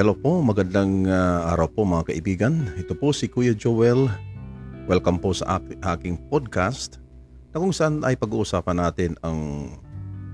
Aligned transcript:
Hello 0.00 0.16
po, 0.16 0.40
magandang 0.40 1.04
uh, 1.04 1.52
araw 1.52 1.68
po 1.76 1.84
mga 1.84 2.08
kaibigan. 2.08 2.72
Ito 2.80 2.96
po 2.96 3.12
si 3.12 3.28
Kuya 3.28 3.52
Joel. 3.52 4.08
Welcome 4.88 5.20
po 5.20 5.36
sa 5.36 5.60
ak- 5.60 5.76
aking 5.76 6.16
podcast 6.32 6.96
na 7.52 7.60
kung 7.60 7.68
saan 7.68 8.00
ay 8.00 8.16
pag-uusapan 8.16 8.80
natin 8.80 9.12
ang 9.20 9.68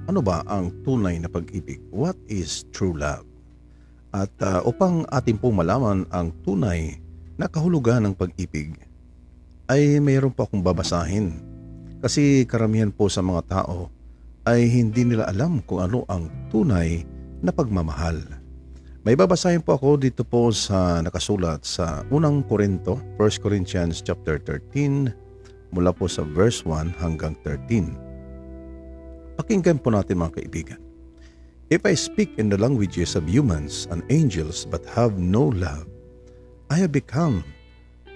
ano 0.07 0.23
ba 0.23 0.47
ang 0.47 0.71
tunay 0.87 1.19
na 1.19 1.27
pag-ibig? 1.27 1.83
What 1.91 2.15
is 2.31 2.63
true 2.71 2.95
love? 2.95 3.27
At 4.15 4.31
uh, 4.39 4.63
upang 4.63 5.03
atin 5.11 5.35
pong 5.35 5.59
malaman 5.59 6.07
ang 6.15 6.31
tunay 6.47 7.03
na 7.35 7.51
kahulugan 7.51 8.07
ng 8.07 8.15
pag-ibig 8.15 8.71
ay 9.67 9.99
mayroon 9.99 10.31
po 10.31 10.47
akong 10.47 10.63
babasahin. 10.63 11.43
Kasi 12.07 12.47
karamihan 12.47 12.95
po 12.95 13.11
sa 13.11 13.19
mga 13.19 13.43
tao 13.51 13.91
ay 14.47 14.71
hindi 14.71 15.03
nila 15.03 15.27
alam 15.27 15.59
kung 15.67 15.83
ano 15.83 16.07
ang 16.07 16.31
tunay 16.55 17.03
na 17.43 17.51
pagmamahal. 17.51 18.36
May 19.07 19.15
babasahin 19.15 19.63
po 19.63 19.79
ako 19.79 20.03
dito 20.03 20.27
po 20.27 20.51
sa 20.51 20.99
nakasulat 20.99 21.63
sa 21.63 22.03
unang 22.11 22.43
Korinto, 22.43 22.99
1 23.23 23.39
Corinthians 23.39 24.03
chapter 24.03 24.35
13, 24.43 25.71
mula 25.71 25.95
po 25.95 26.11
sa 26.11 26.27
verse 26.27 26.67
1 26.67 26.91
hanggang 26.99 27.39
13. 27.47 29.39
Pakinggan 29.39 29.79
po 29.79 29.95
natin 29.95 30.19
mga 30.19 30.43
kaibigan. 30.43 30.83
If 31.71 31.87
I 31.87 31.95
speak 31.95 32.35
in 32.35 32.51
the 32.51 32.59
languages 32.59 33.15
of 33.15 33.31
humans 33.31 33.87
and 33.95 34.03
angels 34.11 34.67
but 34.67 34.83
have 34.99 35.23
no 35.23 35.55
love, 35.55 35.87
I 36.67 36.83
have 36.83 36.91
become 36.91 37.47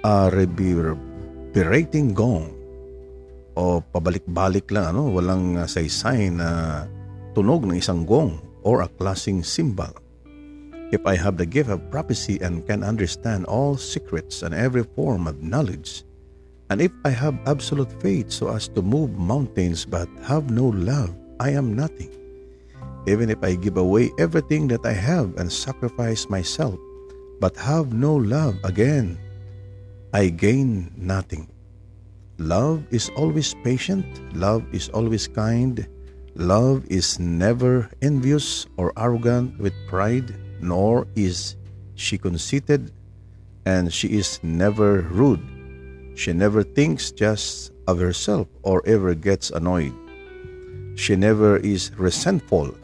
a 0.03 0.27
reverberating 0.35 2.19
gong 2.19 2.51
o 3.55 3.79
pabalik-balik 3.79 4.67
lang 4.75 4.99
ano, 4.99 5.07
walang 5.15 5.55
saysay 5.71 6.35
na 6.35 6.83
tunog 7.39 7.63
ng 7.63 7.79
isang 7.79 8.03
gong 8.03 8.43
or 8.67 8.83
a 8.83 8.91
klasing 8.99 9.47
cymbal. 9.47 9.95
If 10.91 11.07
I 11.07 11.15
have 11.15 11.39
the 11.39 11.47
gift 11.47 11.71
of 11.71 11.87
prophecy 11.87 12.43
and 12.43 12.67
can 12.67 12.83
understand 12.83 13.47
all 13.47 13.79
secrets 13.79 14.43
and 14.43 14.51
every 14.51 14.83
form 14.83 15.31
of 15.31 15.39
knowledge, 15.39 16.03
and 16.69 16.83
if 16.83 16.91
I 17.05 17.11
have 17.11 17.39
absolute 17.47 17.95
faith 18.03 18.35
so 18.35 18.51
as 18.51 18.67
to 18.75 18.83
move 18.83 19.15
mountains 19.15 19.87
but 19.87 20.11
have 20.27 20.51
no 20.51 20.67
love, 20.67 21.15
I 21.39 21.51
am 21.55 21.79
nothing. 21.79 22.11
Even 23.07 23.31
if 23.31 23.39
I 23.43 23.55
give 23.55 23.79
away 23.79 24.11
everything 24.19 24.67
that 24.75 24.85
I 24.85 24.93
have 24.93 25.39
and 25.39 25.47
sacrifice 25.47 26.29
myself, 26.29 26.75
but 27.39 27.57
have 27.57 27.95
no 27.95 28.19
love 28.19 28.59
again, 28.67 29.15
I 30.13 30.27
gain 30.27 30.91
nothing. 30.99 31.47
Love 32.39 32.83
is 32.91 33.15
always 33.15 33.55
patient, 33.63 34.05
love 34.35 34.67
is 34.75 34.89
always 34.91 35.29
kind, 35.29 35.87
love 36.35 36.83
is 36.91 37.21
never 37.21 37.89
envious 38.03 38.67
or 38.77 38.93
arrogant 38.99 39.55
with 39.63 39.75
pride 39.87 40.35
nor 40.63 41.07
is 41.17 41.57
she 41.95 42.19
conceited, 42.19 42.93
and 43.67 43.93
she 43.93 44.09
is 44.09 44.41
never 44.43 45.03
rude. 45.11 45.43
She 46.17 46.33
never 46.33 46.63
thinks 46.63 47.11
just 47.11 47.73
of 47.87 47.99
herself 47.99 48.49
or 48.63 48.83
ever 48.87 49.15
gets 49.15 49.51
annoyed. 49.51 49.95
She 50.97 51.17
never 51.17 51.57
is 51.59 51.93
resentful, 51.97 52.75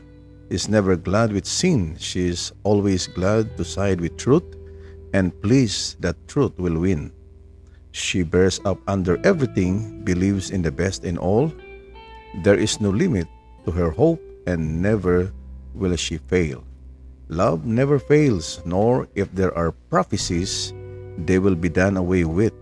is 0.48 0.68
never 0.68 0.96
glad 0.96 1.32
with 1.32 1.44
sin. 1.44 1.96
She 1.98 2.28
is 2.28 2.52
always 2.62 3.06
glad 3.06 3.56
to 3.56 3.64
side 3.64 4.00
with 4.00 4.16
truth 4.16 4.44
and 5.12 5.32
pleased 5.42 6.00
that 6.02 6.16
truth 6.28 6.58
will 6.58 6.78
win. 6.78 7.12
She 7.92 8.22
bears 8.22 8.60
up 8.64 8.78
under 8.86 9.16
everything, 9.24 10.04
believes 10.04 10.50
in 10.50 10.60
the 10.60 10.70
best 10.72 11.04
in 11.04 11.16
all. 11.16 11.52
There 12.44 12.58
is 12.58 12.80
no 12.80 12.90
limit 12.90 13.26
to 13.64 13.70
her 13.72 13.90
hope, 13.90 14.20
and 14.46 14.82
never 14.82 15.32
will 15.74 15.96
she 15.96 16.18
fail. 16.18 16.62
Love 17.28 17.66
never 17.66 17.98
fails, 17.98 18.62
nor 18.64 19.08
if 19.14 19.26
there 19.34 19.50
are 19.58 19.74
prophecies, 19.90 20.72
they 21.26 21.38
will 21.38 21.56
be 21.56 21.68
done 21.68 21.96
away 21.96 22.24
with. 22.24 22.54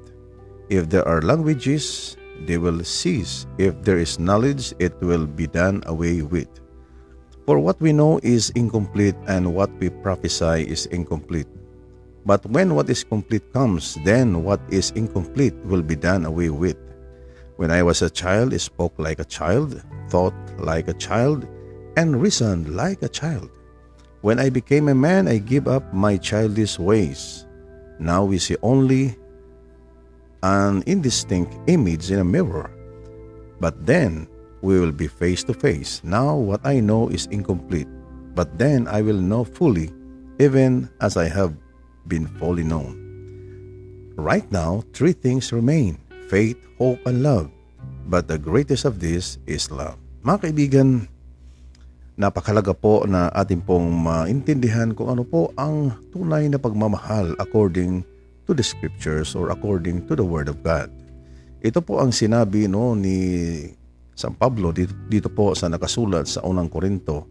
If 0.70 0.88
there 0.88 1.06
are 1.06 1.20
languages, 1.20 2.16
they 2.46 2.56
will 2.56 2.82
cease. 2.82 3.46
If 3.58 3.82
there 3.82 3.98
is 3.98 4.18
knowledge, 4.18 4.72
it 4.78 4.96
will 5.02 5.26
be 5.26 5.46
done 5.46 5.82
away 5.84 6.22
with. 6.22 6.48
For 7.44 7.58
what 7.60 7.78
we 7.80 7.92
know 7.92 8.20
is 8.22 8.48
incomplete, 8.56 9.16
and 9.28 9.54
what 9.54 9.68
we 9.78 9.90
prophesy 9.90 10.64
is 10.64 10.86
incomplete. 10.86 11.48
But 12.24 12.46
when 12.46 12.74
what 12.74 12.88
is 12.88 13.04
complete 13.04 13.52
comes, 13.52 13.98
then 14.02 14.44
what 14.44 14.60
is 14.70 14.96
incomplete 14.96 15.54
will 15.68 15.82
be 15.82 15.94
done 15.94 16.24
away 16.24 16.48
with. 16.48 16.78
When 17.56 17.70
I 17.70 17.82
was 17.82 18.00
a 18.00 18.08
child, 18.08 18.54
I 18.54 18.56
spoke 18.56 18.94
like 18.96 19.18
a 19.18 19.28
child, 19.28 19.84
thought 20.08 20.34
like 20.56 20.88
a 20.88 20.96
child, 20.96 21.46
and 21.98 22.16
reasoned 22.20 22.74
like 22.74 23.02
a 23.02 23.12
child. 23.12 23.50
When 24.24 24.40
I 24.40 24.48
became 24.48 24.88
a 24.88 24.96
man, 24.96 25.28
I 25.28 25.36
gave 25.36 25.68
up 25.68 25.84
my 25.92 26.16
childish 26.16 26.80
ways. 26.80 27.44
Now 28.00 28.24
we 28.24 28.40
see 28.40 28.56
only 28.64 29.20
an 30.40 30.80
indistinct 30.88 31.52
image 31.68 32.08
in 32.08 32.24
a 32.24 32.24
mirror. 32.24 32.72
But 33.60 33.84
then 33.84 34.24
we 34.64 34.80
will 34.80 34.96
be 34.96 35.12
face 35.12 35.44
to 35.44 35.52
face. 35.52 36.00
Now 36.08 36.40
what 36.40 36.64
I 36.64 36.80
know 36.80 37.12
is 37.12 37.28
incomplete, 37.28 37.84
but 38.32 38.56
then 38.56 38.88
I 38.88 39.04
will 39.04 39.20
know 39.20 39.44
fully, 39.44 39.92
even 40.40 40.88
as 41.04 41.20
I 41.20 41.28
have 41.28 41.52
been 42.08 42.24
fully 42.40 42.64
known. 42.64 42.96
Right 44.16 44.48
now, 44.48 44.88
three 44.96 45.12
things 45.12 45.52
remain 45.52 46.00
faith, 46.32 46.56
hope, 46.80 47.04
and 47.04 47.20
love. 47.20 47.52
But 48.08 48.32
the 48.32 48.40
greatest 48.40 48.88
of 48.88 49.04
these 49.04 49.36
is 49.44 49.68
love. 49.68 50.00
Mga 50.24 50.48
kaibigan, 50.48 51.12
Napakalaga 52.14 52.70
po 52.70 53.02
na 53.10 53.26
ating 53.34 53.66
pong 53.66 53.90
maintindihan 53.90 54.94
kung 54.94 55.10
ano 55.10 55.26
po 55.26 55.50
ang 55.58 55.90
tunay 56.14 56.46
na 56.46 56.62
pagmamahal 56.62 57.34
according 57.42 58.06
to 58.46 58.54
the 58.54 58.62
scriptures 58.62 59.34
or 59.34 59.50
according 59.50 59.98
to 60.06 60.14
the 60.14 60.22
word 60.22 60.46
of 60.46 60.62
God. 60.62 60.94
Ito 61.58 61.82
po 61.82 61.98
ang 61.98 62.14
sinabi 62.14 62.70
no 62.70 62.94
ni 62.94 63.18
San 64.14 64.38
Pablo 64.38 64.70
dito, 64.70 64.94
dito 65.10 65.26
po 65.26 65.58
sa 65.58 65.66
nakasulat 65.66 66.30
sa 66.30 66.46
unang 66.46 66.70
Korinto 66.70 67.26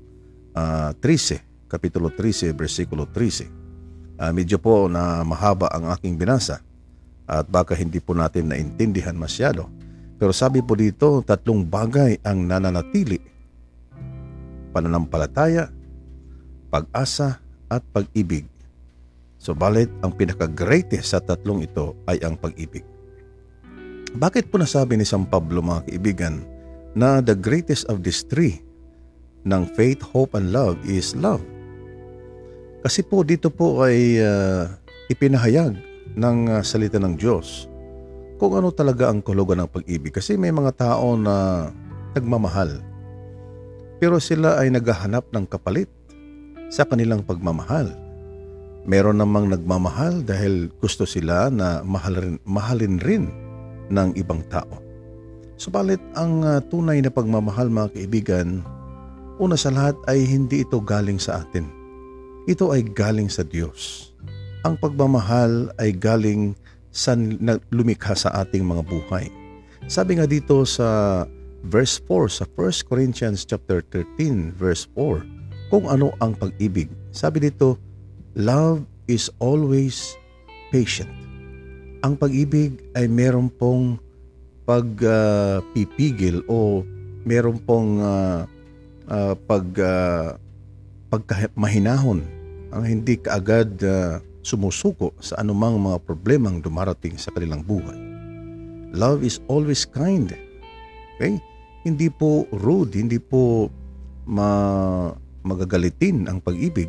uh, 0.52 0.92
ah, 0.92 0.92
13, 1.00 1.72
kapitulo 1.72 2.12
13, 2.12 2.52
versikulo 2.52 3.08
13. 3.08 4.20
Uh, 4.20 4.36
medyo 4.36 4.60
po 4.60 4.92
na 4.92 5.24
mahaba 5.24 5.72
ang 5.72 5.96
aking 5.96 6.20
binasa 6.20 6.60
at 7.24 7.48
baka 7.48 7.72
hindi 7.72 8.04
po 8.04 8.12
natin 8.12 8.52
naintindihan 8.52 9.16
masyado. 9.16 9.72
Pero 10.20 10.36
sabi 10.36 10.60
po 10.60 10.76
dito, 10.76 11.24
tatlong 11.24 11.64
bagay 11.64 12.20
ang 12.20 12.44
nananatili 12.44 13.32
pananampalataya, 14.74 15.70
pag-asa 16.74 17.38
at 17.70 17.86
pag-ibig. 17.94 18.50
Subalit 19.38 19.94
ang 20.02 20.18
pinaka-greatest 20.18 21.14
sa 21.14 21.22
tatlong 21.22 21.62
ito 21.62 21.94
ay 22.10 22.18
ang 22.26 22.34
pag-ibig. 22.34 22.82
Bakit 24.14 24.50
po 24.50 24.58
nasabi 24.58 24.98
ni 24.98 25.06
San 25.06 25.30
Pablo 25.30 25.62
mga 25.62 25.90
kaibigan 25.90 26.42
na 26.98 27.22
the 27.22 27.38
greatest 27.38 27.86
of 27.90 28.02
these 28.02 28.26
three 28.26 28.62
ng 29.46 29.70
faith, 29.78 30.02
hope, 30.02 30.34
and 30.34 30.50
love 30.50 30.78
is 30.86 31.14
love? 31.14 31.42
Kasi 32.82 33.06
po 33.06 33.22
dito 33.22 33.54
po 33.54 33.82
ay 33.86 34.22
uh, 34.22 34.70
ipinahayag 35.10 35.78
ng 36.14 36.38
uh, 36.50 36.62
salita 36.62 37.02
ng 37.02 37.18
Diyos 37.18 37.66
kung 38.38 38.60
ano 38.60 38.76
talaga 38.76 39.10
ang 39.10 39.24
kulugan 39.24 39.64
ng 39.64 39.70
pag-ibig. 39.72 40.14
Kasi 40.14 40.36
may 40.36 40.52
mga 40.52 40.76
tao 40.76 41.16
na 41.16 41.68
nagmamahal 42.14 42.93
pero 44.04 44.20
sila 44.20 44.60
ay 44.60 44.68
naghahanap 44.68 45.32
ng 45.32 45.48
kapalit 45.48 45.88
sa 46.68 46.84
kanilang 46.84 47.24
pagmamahal. 47.24 47.88
Meron 48.84 49.24
namang 49.24 49.48
nagmamahal 49.48 50.28
dahil 50.28 50.68
gusto 50.84 51.08
sila 51.08 51.48
na 51.48 51.80
mahalin, 51.88 52.36
mahalin 52.44 53.00
rin 53.00 53.32
ng 53.88 54.12
ibang 54.20 54.44
tao. 54.52 54.84
Subalit 55.56 56.04
ang 56.20 56.44
uh, 56.44 56.60
tunay 56.68 57.00
na 57.00 57.08
pagmamahal 57.08 57.72
mga 57.72 57.96
kaibigan, 57.96 58.60
una 59.40 59.56
sa 59.56 59.72
lahat 59.72 59.96
ay 60.12 60.28
hindi 60.28 60.68
ito 60.68 60.84
galing 60.84 61.16
sa 61.16 61.40
atin. 61.40 61.64
Ito 62.44 62.76
ay 62.76 62.84
galing 62.84 63.32
sa 63.32 63.48
Diyos. 63.48 64.12
Ang 64.68 64.84
pagmamahal 64.84 65.72
ay 65.80 65.96
galing 65.96 66.60
sa 66.92 67.16
lumikha 67.72 68.20
sa 68.20 68.36
ating 68.44 68.68
mga 68.68 68.84
buhay. 68.84 69.32
Sabi 69.88 70.20
nga 70.20 70.28
dito 70.28 70.68
sa 70.68 71.24
verse 71.64 72.00
4 72.06 72.44
sa 72.44 72.46
1 72.46 72.88
Corinthians 72.88 73.48
chapter 73.48 73.80
13 73.92 74.52
verse 74.54 74.88
4 74.96 75.24
kung 75.72 75.90
ano 75.90 76.14
ang 76.22 76.36
pag-ibig. 76.38 76.92
Sabi 77.10 77.50
dito, 77.50 77.80
love 78.38 78.86
is 79.10 79.32
always 79.42 80.14
patient. 80.70 81.10
Ang 82.04 82.20
pag-ibig 82.20 82.84
ay 82.94 83.08
meron 83.08 83.48
pong 83.48 83.98
pagpipigil 84.68 86.44
uh, 86.46 86.52
o 86.52 86.58
meron 87.24 87.58
pong 87.64 88.04
uh, 88.04 88.44
uh, 89.08 89.34
pag 89.48 89.66
uh, 89.80 90.36
pagkamahinahon 91.08 92.24
ang 92.74 92.84
hindi 92.84 93.20
kaagad 93.20 93.80
uh, 93.86 94.20
sumusuko 94.44 95.16
sa 95.24 95.40
anumang 95.40 95.80
mga 95.80 95.98
problemang 96.04 96.60
dumarating 96.60 97.16
sa 97.16 97.32
kanilang 97.32 97.64
buhay. 97.64 97.96
Love 98.94 99.24
is 99.26 99.40
always 99.48 99.88
kind. 99.88 100.36
Okay? 101.18 101.40
Hindi 101.84 102.08
po 102.08 102.48
rude, 102.56 102.96
hindi 102.96 103.20
po 103.20 103.68
ma 104.24 105.12
magagalitin 105.44 106.32
ang 106.32 106.40
pag-ibig. 106.40 106.88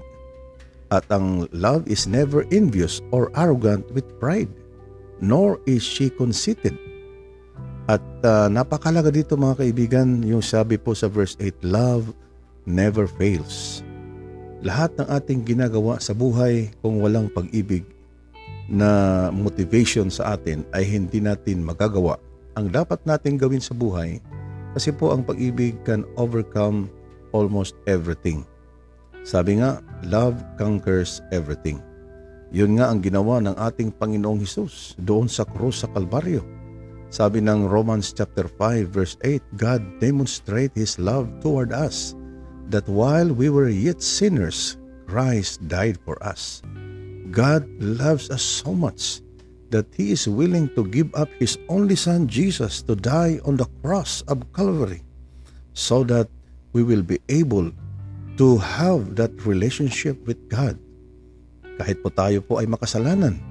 At 0.94 1.10
ang 1.10 1.50
love 1.50 1.90
is 1.90 2.06
never 2.06 2.46
envious 2.54 3.02
or 3.10 3.34
arrogant 3.34 3.82
with 3.90 4.06
pride, 4.22 4.50
nor 5.18 5.58
is 5.66 5.82
she 5.82 6.06
conceited. 6.06 6.78
At 7.90 8.04
uh, 8.22 8.46
napakalaga 8.48 9.10
dito 9.10 9.34
mga 9.34 9.66
kaibigan, 9.66 10.22
yung 10.22 10.40
sabi 10.40 10.78
po 10.78 10.94
sa 10.94 11.10
verse 11.10 11.34
8, 11.42 11.66
love 11.66 12.14
never 12.64 13.10
fails. 13.10 13.82
Lahat 14.64 14.94
ng 14.96 15.04
ating 15.10 15.44
ginagawa 15.44 16.00
sa 16.00 16.16
buhay 16.16 16.72
kung 16.80 17.02
walang 17.04 17.28
pag-ibig 17.28 17.84
na 18.64 19.28
motivation 19.28 20.08
sa 20.08 20.38
atin 20.38 20.64
ay 20.72 20.88
hindi 20.88 21.20
natin 21.20 21.60
magagawa. 21.60 22.16
Ang 22.56 22.72
dapat 22.72 23.04
natin 23.04 23.36
gawin 23.36 23.60
sa 23.60 23.76
buhay 23.76 24.22
kasi 24.74 24.90
po 24.90 25.14
ang 25.14 25.22
pag-ibig 25.22 25.78
can 25.86 26.02
overcome 26.18 26.90
almost 27.30 27.78
everything. 27.86 28.42
Sabi 29.24 29.62
nga, 29.62 29.80
love 30.04 30.36
conquers 30.60 31.24
everything. 31.32 31.80
Yun 32.52 32.76
nga 32.78 32.92
ang 32.92 33.00
ginawa 33.00 33.40
ng 33.40 33.56
ating 33.56 33.94
Panginoong 33.96 34.44
Hesus 34.44 34.98
doon 35.00 35.26
sa 35.26 35.48
krus 35.48 35.82
sa 35.82 35.88
Kalbaryo. 35.90 36.44
Sabi 37.08 37.40
ng 37.40 37.70
Romans 37.70 38.12
chapter 38.12 38.44
5 38.46 38.90
verse 38.90 39.16
8, 39.24 39.40
God 39.56 39.80
demonstrate 40.02 40.74
His 40.76 41.00
love 41.00 41.30
toward 41.40 41.72
us, 41.72 42.12
that 42.68 42.84
while 42.90 43.30
we 43.32 43.48
were 43.48 43.72
yet 43.72 44.04
sinners, 44.04 44.76
Christ 45.08 45.64
died 45.70 45.96
for 46.04 46.20
us. 46.20 46.60
God 47.32 47.64
loves 47.80 48.28
us 48.28 48.44
so 48.44 48.76
much 48.76 49.23
that 49.74 49.90
He 49.98 50.14
is 50.14 50.30
willing 50.30 50.70
to 50.78 50.86
give 50.86 51.10
up 51.18 51.26
His 51.42 51.58
only 51.66 51.98
Son 51.98 52.30
Jesus 52.30 52.78
to 52.86 52.94
die 52.94 53.42
on 53.42 53.58
the 53.58 53.66
cross 53.82 54.22
of 54.30 54.46
Calvary 54.54 55.02
so 55.74 56.06
that 56.06 56.30
we 56.70 56.86
will 56.86 57.02
be 57.02 57.18
able 57.26 57.74
to 58.38 58.62
have 58.62 59.18
that 59.18 59.34
relationship 59.42 60.14
with 60.30 60.38
God. 60.46 60.78
Kahit 61.74 62.06
po 62.06 62.14
tayo 62.14 62.38
po 62.38 62.62
ay 62.62 62.70
makasalanan. 62.70 63.42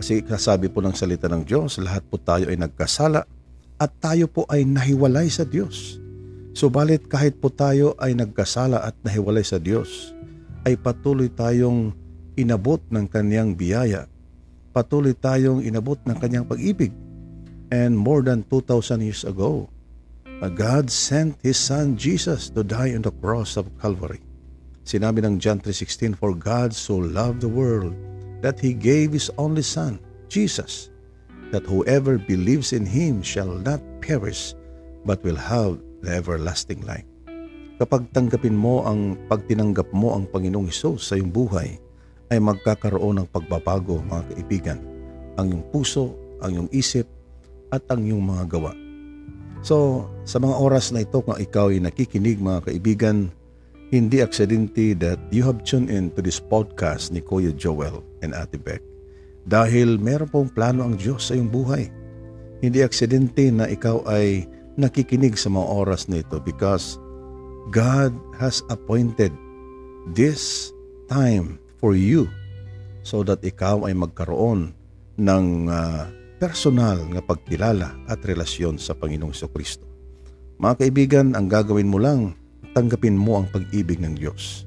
Kasi 0.00 0.24
kasabi 0.24 0.72
po 0.72 0.80
ng 0.80 0.96
salita 0.96 1.28
ng 1.28 1.44
Diyos, 1.44 1.76
lahat 1.76 2.00
po 2.08 2.16
tayo 2.16 2.48
ay 2.48 2.56
nagkasala 2.56 3.28
at 3.76 3.90
tayo 4.00 4.24
po 4.24 4.48
ay 4.48 4.64
nahiwalay 4.64 5.28
sa 5.28 5.44
Diyos. 5.44 6.00
Subalit 6.56 7.06
kahit 7.12 7.36
po 7.38 7.52
tayo 7.52 7.92
ay 8.00 8.16
nagkasala 8.16 8.80
at 8.88 8.96
nahiwalay 9.04 9.44
sa 9.44 9.60
Diyos, 9.60 10.16
ay 10.64 10.80
patuloy 10.80 11.28
tayong 11.28 11.92
inabot 12.38 12.80
ng 12.88 13.04
kanyang 13.10 13.52
biyaya 13.58 14.08
patuloy 14.72 15.16
tayong 15.16 15.64
inabot 15.64 15.98
ng 16.04 16.16
kanyang 16.16 16.46
pag-ibig. 16.48 16.92
And 17.68 17.96
more 17.96 18.24
than 18.24 18.48
2,000 18.48 19.04
years 19.04 19.28
ago, 19.28 19.68
God 20.38 20.88
sent 20.88 21.36
His 21.42 21.58
Son 21.58 21.98
Jesus 21.98 22.48
to 22.54 22.62
die 22.62 22.94
on 22.94 23.02
the 23.02 23.12
cross 23.12 23.58
of 23.58 23.68
Calvary. 23.82 24.22
Sinabi 24.88 25.20
ng 25.20 25.36
John 25.36 25.60
3.16, 25.60 26.16
For 26.16 26.32
God 26.32 26.72
so 26.72 26.96
loved 26.96 27.44
the 27.44 27.50
world 27.50 27.92
that 28.40 28.56
He 28.56 28.72
gave 28.72 29.12
His 29.12 29.28
only 29.36 29.60
Son, 29.60 30.00
Jesus, 30.32 30.88
that 31.52 31.66
whoever 31.66 32.16
believes 32.16 32.72
in 32.72 32.88
Him 32.88 33.20
shall 33.20 33.50
not 33.50 33.82
perish, 34.00 34.56
but 35.04 35.20
will 35.26 35.36
have 35.36 35.76
the 36.00 36.14
everlasting 36.14 36.80
life. 36.88 37.04
Kapag 37.78 38.10
tanggapin 38.14 38.56
mo 38.56 38.86
ang 38.86 39.18
pagtinanggap 39.28 39.90
mo 39.92 40.16
ang 40.16 40.24
Panginoong 40.30 40.70
Hesus 40.70 41.10
sa 41.10 41.14
iyong 41.18 41.30
buhay, 41.30 41.76
ay 42.28 42.38
magkakaroon 42.40 43.24
ng 43.24 43.28
pagbabago 43.32 44.00
mga 44.04 44.22
kaibigan. 44.34 44.78
Ang 45.40 45.54
iyong 45.54 45.64
puso, 45.72 46.12
ang 46.44 46.50
iyong 46.54 46.70
isip, 46.74 47.08
at 47.72 47.84
ang 47.92 48.04
iyong 48.04 48.24
mga 48.24 48.44
gawa. 48.48 48.72
So, 49.60 50.06
sa 50.22 50.38
mga 50.38 50.54
oras 50.54 50.94
na 50.94 51.02
ito 51.02 51.18
kung 51.20 51.36
ikaw 51.36 51.74
ay 51.74 51.82
nakikinig 51.82 52.38
mga 52.38 52.70
kaibigan, 52.70 53.28
hindi 53.88 54.20
aksidente 54.20 54.92
that 55.00 55.16
you 55.32 55.40
have 55.42 55.64
tuned 55.64 55.88
in 55.88 56.12
to 56.12 56.20
this 56.20 56.38
podcast 56.38 57.08
ni 57.08 57.24
Kuya 57.24 57.56
Joel 57.56 58.04
and 58.20 58.36
Ate 58.36 58.60
Beck. 58.60 58.84
Dahil 59.48 59.96
meron 59.96 60.28
pong 60.28 60.48
plano 60.52 60.84
ang 60.84 61.00
Diyos 61.00 61.32
sa 61.32 61.32
iyong 61.32 61.48
buhay. 61.48 61.88
Hindi 62.60 62.84
aksidente 62.84 63.48
na 63.48 63.64
ikaw 63.64 64.04
ay 64.04 64.44
nakikinig 64.76 65.40
sa 65.40 65.48
mga 65.48 65.66
oras 65.72 66.06
na 66.06 66.20
ito 66.20 66.36
because 66.44 67.00
God 67.72 68.12
has 68.36 68.60
appointed 68.68 69.32
this 70.12 70.70
time 71.08 71.56
for 71.78 71.94
you 71.94 72.26
so 73.06 73.22
that 73.24 73.40
ikaw 73.42 73.86
ay 73.86 73.94
magkaroon 73.94 74.74
ng 75.18 75.46
uh, 75.70 76.06
personal 76.38 77.02
nga 77.14 77.22
pagkilala 77.22 77.94
at 78.06 78.22
relasyon 78.22 78.78
sa 78.78 78.94
Panginoong 78.94 79.34
Kristo. 79.50 79.86
Mga 80.58 80.74
kaibigan, 80.78 81.26
ang 81.34 81.46
gagawin 81.50 81.90
mo 81.90 81.98
lang, 81.98 82.34
tanggapin 82.74 83.14
mo 83.14 83.42
ang 83.42 83.46
pag-ibig 83.50 83.98
ng 83.98 84.14
Diyos. 84.18 84.66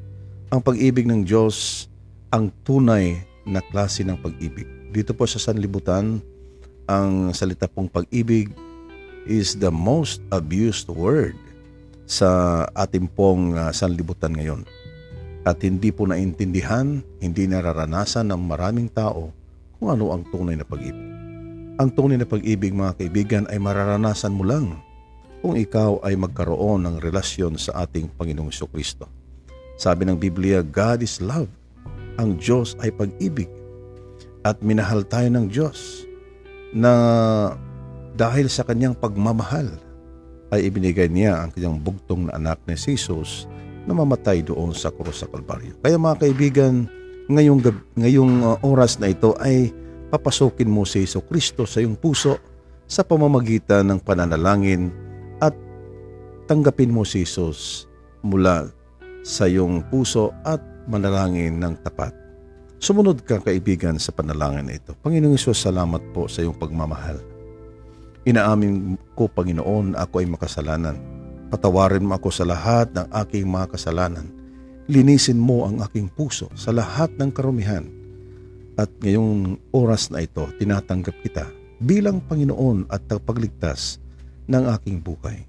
Ang 0.52 0.64
pag-ibig 0.64 1.08
ng 1.08 1.24
Diyos, 1.24 1.88
ang 2.32 2.52
tunay 2.64 3.20
na 3.48 3.64
klase 3.72 4.04
ng 4.04 4.20
pag-ibig. 4.20 4.68
Dito 4.92 5.16
po 5.16 5.28
sa 5.28 5.40
sanlibutan, 5.40 6.20
ang 6.88 7.32
salita 7.32 7.68
pong 7.72 7.88
pag-ibig 7.88 8.52
is 9.24 9.56
the 9.60 9.72
most 9.72 10.20
abused 10.32 10.92
word 10.92 11.36
sa 12.04 12.64
ating 12.76 13.08
pong 13.08 13.56
uh, 13.56 13.72
sanlibutan 13.72 14.36
ngayon 14.36 14.68
at 15.42 15.58
hindi 15.66 15.90
po 15.90 16.06
naintindihan, 16.06 17.02
hindi 17.18 17.50
nararanasan 17.50 18.30
ng 18.30 18.42
maraming 18.46 18.90
tao 18.94 19.34
kung 19.82 19.90
ano 19.90 20.14
ang 20.14 20.22
tunay 20.30 20.54
na 20.54 20.66
pag-ibig. 20.66 21.10
Ang 21.82 21.90
tunay 21.98 22.22
na 22.22 22.30
pag-ibig 22.30 22.78
mga 22.78 22.94
kaibigan 23.02 23.44
ay 23.50 23.58
mararanasan 23.58 24.38
mo 24.38 24.46
lang 24.46 24.78
kung 25.42 25.58
ikaw 25.58 25.98
ay 26.06 26.14
magkaroon 26.14 26.86
ng 26.86 26.96
relasyon 27.02 27.58
sa 27.58 27.82
ating 27.82 28.14
Panginoong 28.14 28.54
Kristo. 28.70 29.10
Sabi 29.82 30.06
ng 30.06 30.14
Biblia, 30.22 30.62
God 30.62 31.02
is 31.02 31.18
love. 31.18 31.50
Ang 32.22 32.38
Diyos 32.38 32.78
ay 32.78 32.94
pag-ibig. 32.94 33.50
At 34.46 34.62
minahal 34.62 35.10
tayo 35.10 35.26
ng 35.34 35.50
Diyos 35.50 36.06
na 36.70 36.94
dahil 38.14 38.46
sa 38.46 38.62
kanyang 38.62 38.94
pagmamahal 38.94 39.74
ay 40.54 40.70
ibinigay 40.70 41.10
niya 41.10 41.42
ang 41.42 41.50
kanyang 41.50 41.82
bugtong 41.82 42.30
na 42.30 42.38
anak 42.38 42.62
ni 42.70 42.78
Jesus 42.78 43.50
na 43.86 43.94
mamatay 43.98 44.46
doon 44.46 44.76
sa 44.76 44.94
krus 44.94 45.26
sa 45.26 45.28
Kalbaryo. 45.30 45.74
Kaya 45.82 45.98
mga 45.98 46.20
kaibigan, 46.22 46.86
ngayong, 47.32 47.62
ngayong 47.98 48.34
uh, 48.46 48.58
oras 48.62 49.02
na 49.02 49.10
ito 49.10 49.34
ay 49.42 49.74
papasukin 50.14 50.70
mo 50.70 50.84
si 50.84 51.08
Iso 51.08 51.24
Kristo 51.24 51.64
sa 51.64 51.80
iyong 51.82 51.98
puso 51.98 52.38
sa 52.86 53.02
pamamagitan 53.08 53.88
ng 53.88 54.00
pananalangin 54.04 54.92
at 55.40 55.56
tanggapin 56.46 56.92
mo 56.92 57.08
si 57.08 57.24
Jesus 57.24 57.88
mula 58.22 58.70
sa 59.24 59.48
iyong 59.48 59.88
puso 59.88 60.36
at 60.44 60.60
manalangin 60.92 61.58
ng 61.62 61.80
tapat. 61.82 62.12
Sumunod 62.82 63.22
ka 63.24 63.38
kaibigan 63.40 64.02
sa 64.02 64.10
panalangin 64.10 64.66
na 64.66 64.76
ito. 64.76 64.98
Panginoong 65.06 65.38
Isus, 65.38 65.62
salamat 65.62 66.02
po 66.12 66.26
sa 66.26 66.42
iyong 66.42 66.58
pagmamahal. 66.58 67.22
Inaamin 68.26 68.98
ko, 69.14 69.30
Panginoon, 69.30 69.98
ako 69.98 70.22
ay 70.22 70.28
makasalanan 70.30 71.21
Patawarin 71.52 72.08
mo 72.08 72.16
ako 72.16 72.32
sa 72.32 72.48
lahat 72.48 72.96
ng 72.96 73.12
aking 73.12 73.44
mga 73.44 73.76
kasalanan. 73.76 74.32
Linisin 74.88 75.36
mo 75.36 75.68
ang 75.68 75.84
aking 75.84 76.08
puso 76.08 76.48
sa 76.56 76.72
lahat 76.72 77.12
ng 77.20 77.28
karumihan. 77.28 77.84
At 78.80 78.88
ngayong 79.04 79.60
oras 79.76 80.08
na 80.16 80.24
ito, 80.24 80.48
tinatanggap 80.56 81.12
kita 81.20 81.52
bilang 81.84 82.24
Panginoon 82.24 82.88
at 82.88 83.04
tagapagligtas 83.04 84.00
ng 84.48 84.64
aking 84.80 85.04
buhay. 85.04 85.44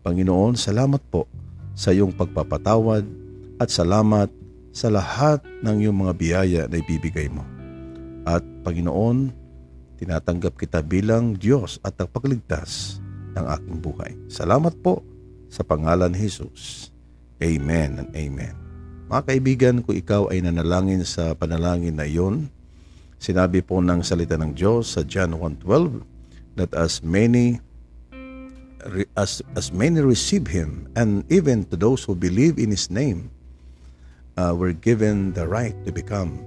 Panginoon, 0.00 0.56
salamat 0.56 1.04
po 1.12 1.28
sa 1.76 1.92
iyong 1.92 2.16
pagpapatawad 2.16 3.04
at 3.60 3.68
salamat 3.68 4.32
sa 4.72 4.88
lahat 4.88 5.44
ng 5.60 5.76
iyong 5.84 6.08
mga 6.08 6.12
biyaya 6.16 6.62
na 6.72 6.80
ibibigay 6.80 7.28
mo. 7.28 7.44
At 8.24 8.40
Panginoon, 8.64 9.28
tinatanggap 10.00 10.56
kita 10.56 10.80
bilang 10.80 11.36
Diyos 11.36 11.84
at 11.84 12.00
tagapagligtas 12.00 12.96
ng 13.36 13.44
aking 13.44 13.76
buhay. 13.84 14.16
Salamat 14.32 14.72
po 14.80 15.04
sa 15.54 15.62
pangalan 15.62 16.10
ni 16.10 16.26
Jesus. 16.26 16.90
Amen 17.38 18.02
and 18.02 18.10
Amen. 18.18 18.58
Mga 19.06 19.22
kaibigan, 19.30 19.74
kung 19.86 19.94
ikaw 19.94 20.26
ay 20.34 20.42
nanalangin 20.42 21.06
sa 21.06 21.38
panalangin 21.38 21.94
na 21.94 22.02
iyon, 22.02 22.50
sinabi 23.22 23.62
po 23.62 23.78
ng 23.78 24.02
salita 24.02 24.34
ng 24.34 24.50
Diyos 24.58 24.98
sa 24.98 25.06
John 25.06 25.38
1.12 25.38 26.58
that 26.58 26.74
as 26.74 27.06
many 27.06 27.62
as, 29.16 29.40
as 29.54 29.70
many 29.70 30.02
receive 30.02 30.50
Him 30.50 30.90
and 30.98 31.22
even 31.30 31.64
to 31.70 31.76
those 31.78 32.02
who 32.02 32.18
believe 32.18 32.58
in 32.58 32.74
His 32.74 32.90
name 32.90 33.30
uh, 34.34 34.52
were 34.52 34.74
given 34.74 35.32
the 35.32 35.46
right 35.46 35.76
to 35.86 35.90
become 35.94 36.42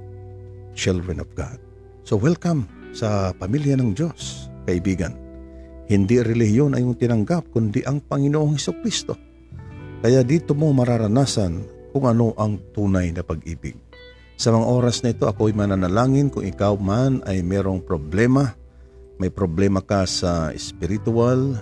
children 0.75 1.23
of 1.23 1.31
God. 1.33 1.57
So 2.03 2.19
welcome 2.19 2.67
sa 2.91 3.31
pamilya 3.35 3.79
ng 3.79 3.95
Diyos, 3.95 4.51
kaibigan. 4.67 5.26
Hindi 5.87 6.19
relihiyon 6.19 6.75
ay 6.75 6.83
yung 6.83 6.99
tinanggap, 6.99 7.47
kundi 7.55 7.79
ang 7.87 8.03
Panginoong 8.03 8.59
Heso 8.59 8.75
Kristo. 8.83 9.15
Kaya 10.03 10.19
dito 10.21 10.51
mo 10.51 10.69
mararanasan 10.75 11.63
kung 11.95 12.03
ano 12.03 12.35
ang 12.35 12.59
tunay 12.75 13.15
na 13.15 13.23
pag-ibig. 13.23 13.79
Sa 14.37 14.51
mga 14.53 14.67
oras 14.67 15.01
na 15.01 15.15
ito, 15.15 15.25
ako 15.25 15.49
ay 15.49 15.55
mananalangin 15.55 16.29
kung 16.29 16.45
ikaw 16.45 16.75
man 16.77 17.23
ay 17.25 17.41
merong 17.41 17.81
problema, 17.81 18.53
may 19.17 19.31
problema 19.31 19.81
ka 19.81 20.05
sa 20.05 20.51
spiritual, 20.59 21.57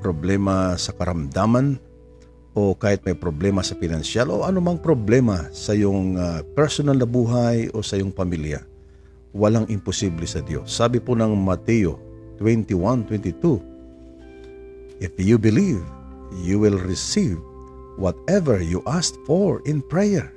problema 0.00 0.74
sa 0.74 0.90
karamdaman, 0.96 1.78
o 2.56 2.72
kahit 2.72 3.04
may 3.04 3.12
problema 3.12 3.60
sa 3.60 3.76
pinansyal 3.76 4.32
o 4.32 4.48
anumang 4.48 4.80
problema 4.80 5.44
sa 5.52 5.76
iyong 5.76 6.16
uh, 6.16 6.40
personal 6.56 6.96
na 6.96 7.04
buhay 7.04 7.68
o 7.76 7.84
sa 7.84 8.00
iyong 8.00 8.10
pamilya, 8.10 8.64
walang 9.36 9.68
imposible 9.68 10.24
sa 10.24 10.40
Diyos. 10.40 10.72
Sabi 10.72 10.96
po 10.96 11.12
ng 11.12 11.36
Mateo 11.36 12.00
21:22, 12.38 13.76
If 14.96 15.12
you 15.20 15.36
believe, 15.36 15.84
you 16.40 16.56
will 16.56 16.80
receive 16.80 17.36
whatever 18.00 18.60
you 18.60 18.80
asked 18.88 19.20
for 19.28 19.60
in 19.68 19.84
prayer. 19.84 20.32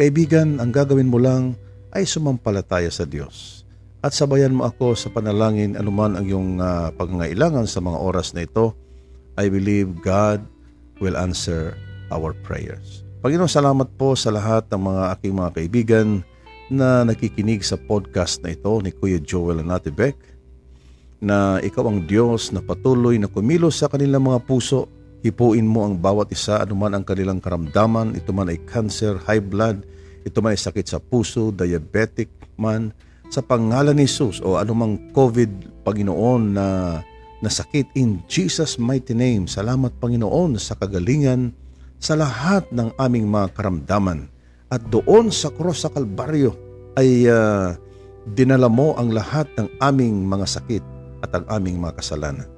Kaibigan, 0.00 0.56
ang 0.56 0.72
gagawin 0.72 1.12
mo 1.12 1.20
lang 1.20 1.56
ay 1.92 2.08
sumampalataya 2.08 2.88
sa 2.88 3.04
Diyos. 3.04 3.68
At 4.00 4.16
sabayan 4.16 4.56
mo 4.56 4.64
ako 4.64 4.96
sa 4.96 5.12
panalangin 5.12 5.76
anuman 5.76 6.16
ang 6.16 6.24
iyong 6.24 6.56
uh, 6.56 6.88
pangangailangan 6.96 7.68
sa 7.68 7.84
mga 7.84 8.00
oras 8.00 8.32
na 8.32 8.48
ito. 8.48 8.72
I 9.36 9.52
believe 9.52 10.00
God 10.00 10.40
will 11.04 11.20
answer 11.20 11.76
our 12.08 12.32
prayers. 12.32 13.04
Panginoon, 13.20 13.52
salamat 13.52 13.88
po 14.00 14.16
sa 14.16 14.32
lahat 14.32 14.64
ng 14.72 14.80
mga 14.80 15.02
aking 15.12 15.34
mga 15.36 15.50
kaibigan 15.52 16.08
na 16.72 17.04
nakikinig 17.04 17.60
sa 17.60 17.76
podcast 17.76 18.40
na 18.40 18.56
ito 18.56 18.72
ni 18.80 18.88
Kuya 18.88 19.20
Joel 19.20 19.60
Anatibek 19.60 20.29
na 21.20 21.60
ikaw 21.60 21.84
ang 21.86 22.08
Diyos 22.08 22.50
na 22.50 22.64
patuloy 22.64 23.20
na 23.20 23.28
kumilos 23.28 23.80
sa 23.80 23.92
kanilang 23.92 24.24
mga 24.24 24.40
puso 24.48 24.88
Hipuin 25.20 25.68
mo 25.68 25.84
ang 25.84 26.00
bawat 26.00 26.32
isa 26.32 26.64
anuman 26.64 26.96
ang 26.96 27.04
kanilang 27.04 27.44
karamdaman, 27.44 28.16
ito 28.16 28.32
man 28.32 28.48
ay 28.48 28.56
cancer, 28.64 29.20
high 29.28 29.44
blood, 29.44 29.84
ito 30.24 30.40
man 30.40 30.56
ay 30.56 30.60
sakit 30.60 30.88
sa 30.88 30.96
puso, 30.96 31.52
diabetic 31.52 32.32
man, 32.56 32.88
sa 33.28 33.44
pangalan 33.44 34.00
ni 34.00 34.08
Jesus 34.08 34.40
o 34.40 34.56
anumang 34.56 35.12
COVID, 35.12 35.84
Panginoon, 35.84 36.56
na, 36.56 36.66
na 37.44 37.50
sakit 37.52 37.92
in 38.00 38.24
Jesus' 38.32 38.80
mighty 38.80 39.12
name. 39.12 39.44
Salamat, 39.44 39.92
Panginoon, 40.00 40.56
sa 40.56 40.72
kagalingan 40.80 41.52
sa 42.00 42.16
lahat 42.16 42.64
ng 42.72 42.96
aming 42.96 43.28
mga 43.28 43.52
karamdaman. 43.52 44.24
At 44.72 44.88
doon 44.88 45.28
sa 45.28 45.52
cross 45.52 45.84
sa 45.84 45.92
Kalbaryo 45.92 46.56
ay 46.96 47.28
uh, 47.28 47.76
dinala 48.24 48.72
mo 48.72 48.96
ang 48.96 49.12
lahat 49.12 49.52
ng 49.60 49.68
aming 49.84 50.24
mga 50.24 50.48
sakit 50.48 50.99
at 51.20 51.30
ang 51.36 51.44
aming 51.48 51.80
mga 51.80 52.00
kasalanan. 52.00 52.48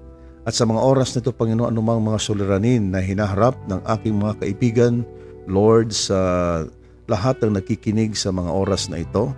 At 0.43 0.59
sa 0.59 0.67
mga 0.67 0.83
oras 0.83 1.15
nito, 1.15 1.31
Panginoon, 1.31 1.71
anumang 1.71 2.03
mga 2.03 2.19
suliranin 2.19 2.91
na 2.91 2.99
hinaharap 2.99 3.55
ng 3.71 3.79
aking 3.87 4.19
mga 4.19 4.35
kaibigan, 4.43 5.07
Lord, 5.47 5.95
sa 5.95 6.19
lahat 7.07 7.43
ng 7.43 7.59
nakikinig 7.59 8.19
sa 8.19 8.35
mga 8.35 8.51
oras 8.51 8.91
na 8.91 9.03
ito, 9.03 9.31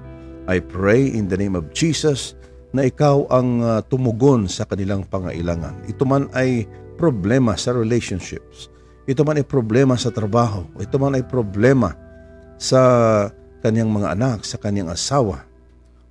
I 0.49 0.61
pray 0.61 1.09
in 1.09 1.29
the 1.29 1.37
name 1.37 1.57
of 1.57 1.69
Jesus 1.77 2.37
na 2.73 2.89
ikaw 2.89 3.29
ang 3.33 3.61
uh, 3.61 3.81
tumugon 3.87 4.49
sa 4.49 4.65
kanilang 4.69 5.05
pangailangan. 5.09 5.89
Ito 5.89 6.05
man 6.05 6.29
ay 6.37 6.69
problema 6.97 7.57
sa 7.57 7.73
relationships. 7.73 8.69
Ito 9.05 9.23
man 9.23 9.41
ay 9.41 9.47
problema 9.47 9.97
sa 10.01 10.09
trabaho. 10.09 10.65
Ito 10.81 10.97
man 10.97 11.17
ay 11.17 11.25
problema 11.25 11.93
sa 12.57 12.81
kanyang 13.61 13.93
mga 13.93 14.09
anak, 14.17 14.39
sa 14.45 14.57
kanyang 14.57 14.93
asawa. 14.93 15.45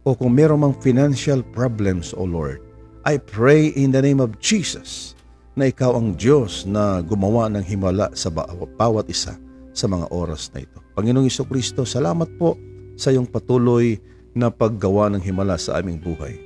O 0.05 0.13
kung 0.17 0.33
meron 0.33 0.61
mang 0.61 0.75
financial 0.77 1.41
problems, 1.53 2.11
O 2.13 2.25
Lord, 2.25 2.61
I 3.03 3.19
pray 3.19 3.75
in 3.75 3.91
the 3.91 3.99
name 3.99 4.23
of 4.23 4.39
Jesus 4.39 5.11
na 5.59 5.67
ikaw 5.67 5.99
ang 5.99 6.15
Diyos 6.15 6.63
na 6.63 7.03
gumawa 7.03 7.51
ng 7.51 7.59
himala 7.59 8.07
sa 8.15 8.31
bawat 8.31 9.11
isa 9.11 9.35
sa 9.75 9.85
mga 9.91 10.07
oras 10.07 10.47
na 10.55 10.63
ito. 10.63 10.79
Panginoong 10.95 11.27
Iso 11.27 11.43
Kristo, 11.43 11.83
salamat 11.83 12.31
po 12.39 12.55
sa 12.95 13.11
iyong 13.11 13.27
patuloy 13.27 13.99
na 14.31 14.47
paggawa 14.47 15.11
ng 15.11 15.19
himala 15.19 15.59
sa 15.59 15.83
aming 15.83 15.99
buhay. 15.99 16.39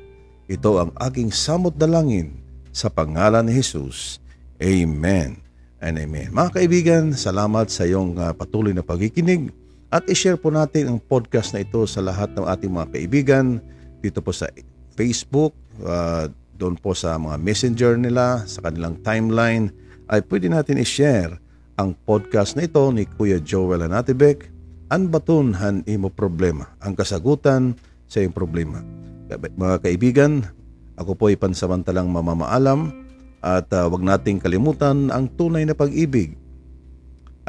Ito 0.49 0.81
ang 0.81 0.91
aking 0.97 1.29
samot 1.29 1.77
dalangin 1.77 2.41
sa 2.73 2.89
pangalan 2.89 3.45
ni 3.45 3.53
Jesus. 3.53 4.17
Amen 4.57 5.37
and 5.77 6.01
Amen. 6.01 6.33
Mga 6.33 6.57
kaibigan, 6.57 7.03
salamat 7.13 7.69
sa 7.69 7.85
iyong 7.85 8.17
uh, 8.17 8.33
patuloy 8.33 8.73
na 8.73 8.81
pagkikinig 8.81 9.53
at 9.93 10.09
i-share 10.09 10.41
po 10.41 10.49
natin 10.49 10.89
ang 10.89 10.97
podcast 10.97 11.53
na 11.53 11.61
ito 11.61 11.85
sa 11.85 12.01
lahat 12.01 12.33
ng 12.33 12.49
ating 12.49 12.73
mga 12.73 12.87
kaibigan 12.97 13.61
dito 14.01 14.25
po 14.25 14.33
sa 14.33 14.49
Facebook, 14.97 15.53
uh, 15.85 16.25
doon 16.57 16.75
po 16.75 16.97
sa 16.97 17.15
mga 17.21 17.37
messenger 17.37 17.93
nila, 17.95 18.43
sa 18.49 18.65
kanilang 18.65 18.97
timeline, 19.05 19.69
ay 20.09 20.25
pwede 20.25 20.49
natin 20.49 20.81
i-share 20.81 21.37
ang 21.77 21.93
podcast 21.93 22.57
na 22.57 22.65
ito 22.65 22.81
ni 22.89 23.05
Kuya 23.05 23.37
Joel 23.37 23.85
Anatibek, 23.85 24.49
An 24.87 25.11
batunhan 25.11 25.83
imo 25.83 26.07
problema, 26.07 26.71
ang 26.79 26.95
kasagutan 26.95 27.75
sa 28.07 28.23
iyong 28.23 28.31
problema. 28.31 28.79
Mga 29.27 29.83
kaibigan, 29.83 30.47
ako 30.95 31.11
po 31.11 31.23
ay 31.27 31.35
pansamantalang 31.35 32.07
mamamaalam 32.07 32.95
at 33.43 33.67
uh, 33.75 33.91
wag 33.91 33.99
nating 33.99 34.39
kalimutan 34.39 35.11
ang 35.11 35.27
tunay 35.35 35.67
na 35.67 35.75
pag-ibig 35.75 36.39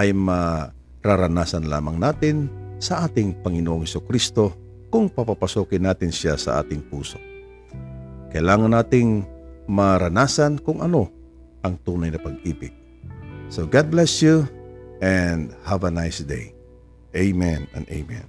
ay 0.02 0.10
mararanasan 0.10 1.70
lamang 1.70 2.02
natin 2.02 2.50
sa 2.82 3.06
ating 3.06 3.38
Panginoong 3.38 3.86
Kristo 3.86 4.58
kung 4.90 5.06
papapasokin 5.06 5.86
natin 5.86 6.10
siya 6.10 6.34
sa 6.34 6.58
ating 6.58 6.82
puso. 6.90 7.22
Kailangan 8.34 8.76
nating 8.76 9.24
maranasan 9.68 10.60
kung 10.60 10.84
ano 10.84 11.08
ang 11.64 11.76
tunay 11.84 12.12
na 12.12 12.20
pag-ibig. 12.20 12.72
So 13.48 13.64
God 13.64 13.88
bless 13.88 14.20
you 14.20 14.44
and 15.00 15.52
have 15.64 15.84
a 15.84 15.92
nice 15.92 16.20
day. 16.20 16.52
Amen 17.16 17.64
and 17.72 17.88
amen. 17.88 18.28